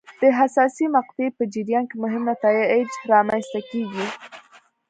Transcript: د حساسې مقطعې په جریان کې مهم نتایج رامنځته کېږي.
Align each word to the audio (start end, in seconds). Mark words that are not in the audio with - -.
د 0.21 0.23
حساسې 0.39 0.85
مقطعې 0.95 1.29
په 1.37 1.43
جریان 1.53 1.83
کې 1.89 1.95
مهم 2.03 2.23
نتایج 2.31 2.89
رامنځته 3.11 3.59
کېږي. 3.69 4.05